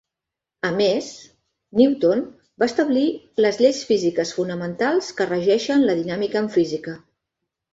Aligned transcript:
A 0.67 0.69
més, 0.77 1.09
Newton 1.79 2.23
va 2.63 2.67
establir 2.69 3.03
les 3.47 3.61
lleis 3.65 3.83
físiques 3.91 4.33
fonamentals 4.39 5.13
que 5.21 5.29
regeixen 5.31 5.89
la 5.91 5.99
dinàmica 6.01 6.43
en 6.43 6.51
física. 6.57 6.99